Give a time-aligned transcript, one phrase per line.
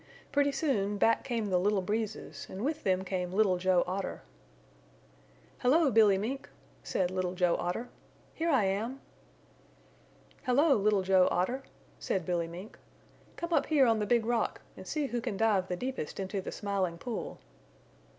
[0.31, 4.23] Pretty soon back came the Little Breezes and with them came Little Joe Otter.
[5.59, 6.49] "Hello, Billy Mink,"
[6.83, 7.87] said Little Joe Otter.
[8.33, 8.99] "Here I am!"
[10.47, 11.61] "Hello, Little Joe Otter,"
[11.99, 12.79] said Billy Mink.
[13.35, 16.41] "Come up here on the Big Rock and see who can dive the deepest into
[16.41, 17.37] the Smiling Pool."